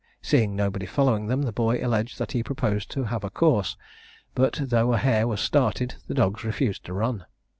[0.23, 3.77] Seeing nobody following them, the boy alleged that he proposed to have a course;
[4.33, 7.27] but, though a hare was started, the dogs refused to run.